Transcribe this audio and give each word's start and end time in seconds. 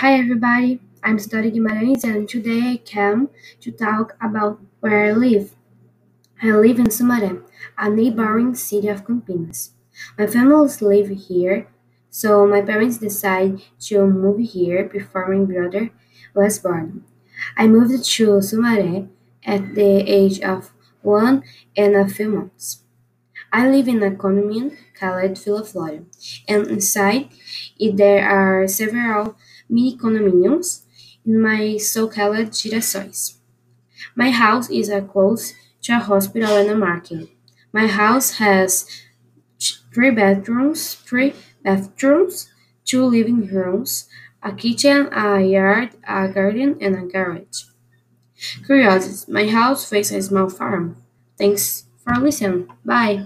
Hi 0.00 0.14
everybody, 0.14 0.80
I'm 1.04 1.16
Isadora 1.18 1.50
Guimarães 1.50 2.04
and 2.04 2.26
today 2.26 2.72
I 2.72 2.76
came 2.78 3.28
to 3.60 3.70
talk 3.70 4.16
about 4.18 4.58
where 4.80 5.04
I 5.04 5.12
live. 5.12 5.54
I 6.42 6.52
live 6.52 6.78
in 6.78 6.86
Sumaré, 6.86 7.42
a 7.76 7.90
neighboring 7.90 8.54
city 8.54 8.88
of 8.88 9.04
Campinas. 9.04 9.72
My 10.16 10.26
family 10.26 10.70
live 10.80 11.10
here, 11.28 11.68
so 12.08 12.46
my 12.46 12.62
parents 12.62 12.96
decided 12.96 13.60
to 13.80 14.06
move 14.06 14.40
here 14.40 14.88
before 14.88 15.28
my 15.28 15.44
brother 15.44 15.90
was 16.34 16.58
born. 16.58 17.04
I 17.58 17.68
moved 17.68 18.02
to 18.02 18.26
Sumaré 18.40 19.06
at 19.44 19.74
the 19.74 20.00
age 20.08 20.40
of 20.40 20.72
one 21.02 21.42
and 21.76 21.94
a 21.94 22.08
few 22.08 22.30
months. 22.30 22.84
I 23.52 23.68
live 23.68 23.88
in 23.88 24.02
a 24.02 24.10
condominium 24.10 24.76
called 24.98 25.38
Vila 25.38 25.64
Flora, 25.64 26.00
and 26.48 26.66
inside 26.68 27.28
it 27.78 27.96
there 27.96 28.22
are 28.28 28.66
several 28.68 29.36
mini 29.68 29.96
condominiums 29.96 30.82
in 31.26 31.40
my 31.40 31.76
so-called 31.76 32.50
girassóis. 32.52 33.36
My 34.16 34.30
house 34.30 34.70
is 34.70 34.90
uh, 34.90 35.02
close 35.02 35.54
to 35.82 35.94
a 35.96 35.98
hospital 36.00 36.56
and 36.56 36.70
a 36.70 36.76
market. 36.76 37.28
My 37.72 37.86
house 37.88 38.32
has 38.38 38.86
three 39.94 40.10
bedrooms, 40.10 40.94
three 40.94 41.34
bathrooms, 41.62 42.48
two 42.84 43.04
living 43.04 43.46
rooms, 43.46 44.08
a 44.42 44.52
kitchen, 44.52 45.08
a 45.12 45.40
yard, 45.42 45.90
a 46.08 46.28
garden, 46.28 46.76
and 46.80 46.96
a 46.96 47.02
garage. 47.06 47.64
Curiosities, 48.64 49.28
my 49.28 49.46
house 49.48 49.84
faces 49.88 50.26
a 50.26 50.28
small 50.28 50.48
farm. 50.48 50.96
Thanks 51.36 51.84
for 52.02 52.14
listening. 52.16 52.68
Bye. 52.84 53.18